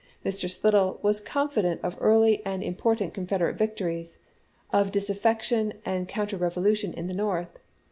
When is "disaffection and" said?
4.91-6.07